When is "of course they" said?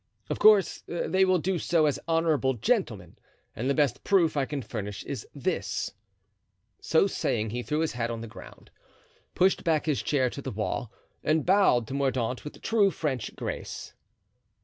0.31-1.25